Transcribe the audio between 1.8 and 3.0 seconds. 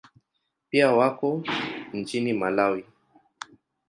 nchini Malawi.